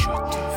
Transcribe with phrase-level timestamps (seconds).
[0.00, 0.49] Je t'aime.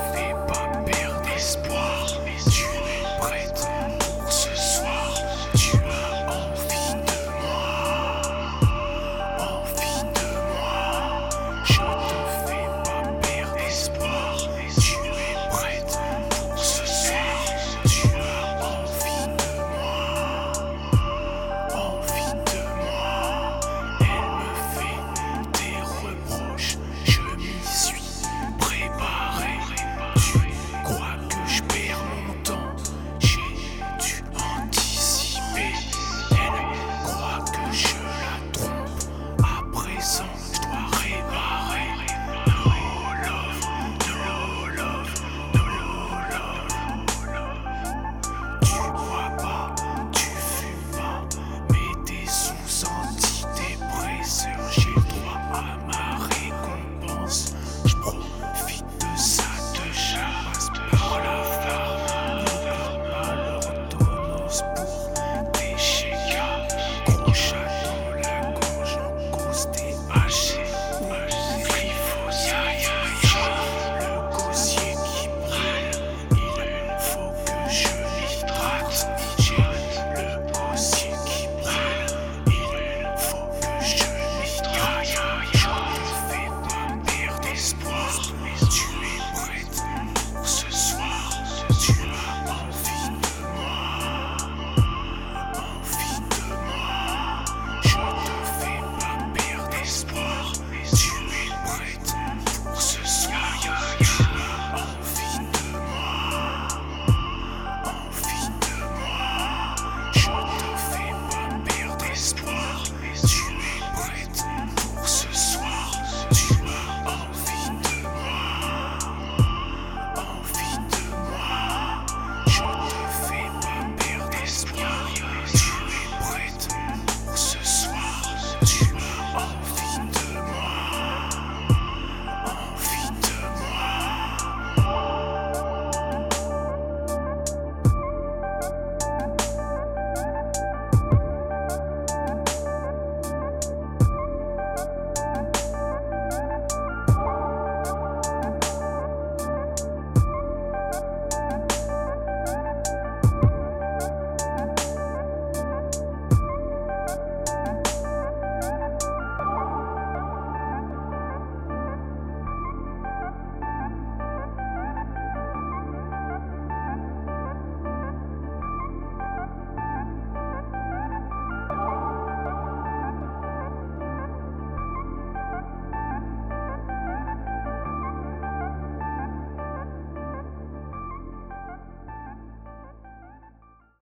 [129.05, 129.52] Oh.